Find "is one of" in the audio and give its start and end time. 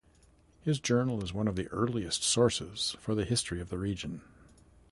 1.23-1.55